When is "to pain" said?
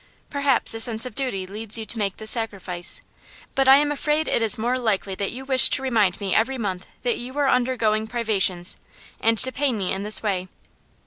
9.37-9.77